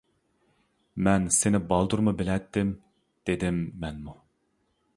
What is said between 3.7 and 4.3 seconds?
مەنمۇ.